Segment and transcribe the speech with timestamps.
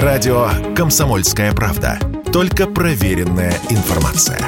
[0.00, 1.98] Радио «Комсомольская правда».
[2.32, 4.40] Только проверенная информация.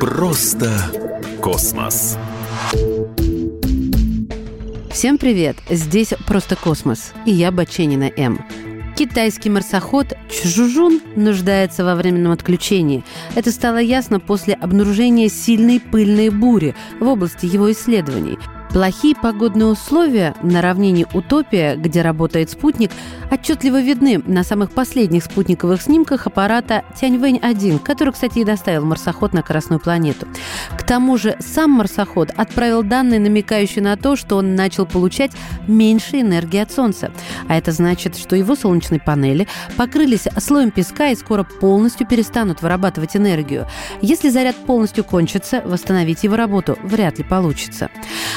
[0.00, 0.70] Просто
[1.42, 2.16] космос.
[4.90, 5.58] Всем привет!
[5.68, 8.40] Здесь «Просто космос» и я, Баченина М.
[8.96, 13.04] Китайский марсоход Чжужун нуждается во временном отключении.
[13.34, 18.38] Это стало ясно после обнаружения сильной пыльной бури в области его исследований–
[18.76, 22.90] Плохие погодные условия на равнине Утопия, где работает спутник,
[23.30, 29.42] отчетливо видны на самых последних спутниковых снимках аппарата Тяньвэнь-1, который, кстати, и доставил марсоход на
[29.42, 30.28] Красную планету.
[30.76, 35.32] К тому же сам марсоход отправил данные, намекающие на то, что он начал получать
[35.66, 37.12] меньше энергии от Солнца.
[37.48, 43.16] А это значит, что его солнечные панели покрылись слоем песка и скоро полностью перестанут вырабатывать
[43.16, 43.66] энергию.
[44.02, 47.88] Если заряд полностью кончится, восстановить его работу вряд ли получится.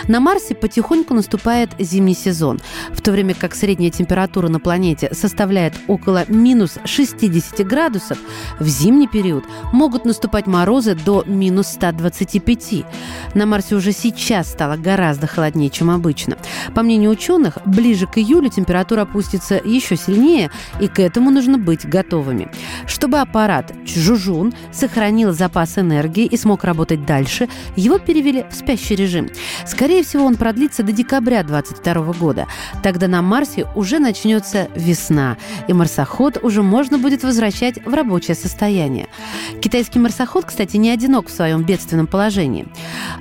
[0.07, 2.59] На Марсе потихоньку наступает зимний сезон,
[2.91, 8.17] в то время как средняя температура на планете составляет около минус 60 градусов,
[8.59, 12.85] в зимний период могут наступать морозы до минус 125.
[13.33, 16.37] На Марсе уже сейчас стало гораздо холоднее, чем обычно.
[16.73, 21.87] По мнению ученых, ближе к июлю температура опустится еще сильнее, и к этому нужно быть
[21.87, 22.51] готовыми.
[22.87, 29.29] Чтобы аппарат Чжужун сохранил запас энергии и смог работать дальше, его перевели в спящий режим.
[29.65, 32.47] Скорее всего, всего, он продлится до декабря 2022 года.
[32.83, 35.37] Тогда на Марсе уже начнется весна,
[35.67, 39.07] и марсоход уже можно будет возвращать в рабочее состояние.
[39.61, 42.67] Китайский марсоход, кстати, не одинок в своем бедственном положении.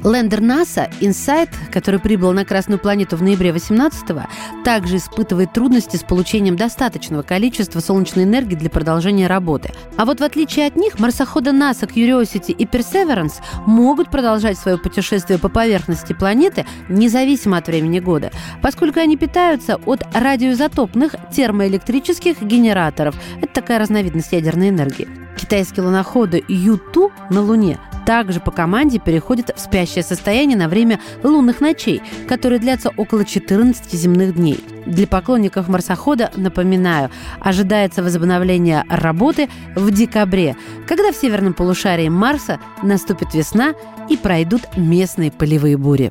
[0.03, 4.23] Лендер НАСА Insight, который прибыл на Красную планету в ноябре 18-го,
[4.65, 9.73] также испытывает трудности с получением достаточного количества солнечной энергии для продолжения работы.
[9.97, 13.35] А вот в отличие от них, марсоходы НАСА Curiosity и Perseverance
[13.67, 16.58] могут продолжать свое путешествие по поверхности планеты
[16.89, 18.31] независимо от времени года,
[18.63, 23.15] поскольку они питаются от радиоизотопных термоэлектрических генераторов.
[23.41, 25.09] Это такая разновидность ядерной энергии.
[25.37, 31.61] Китайские луноходы Ю-2 на Луне также по команде переходят в спящее состояние на время лунных
[31.61, 34.65] ночей, которые длятся около 14 земных дней.
[34.87, 43.35] Для поклонников марсохода, напоминаю, ожидается возобновление работы в декабре, когда в северном полушарии Марса наступит
[43.35, 43.75] весна
[44.09, 46.11] и пройдут местные полевые бури.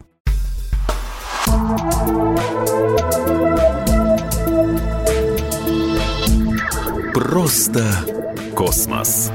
[7.48, 7.86] Просто
[8.54, 9.32] космос.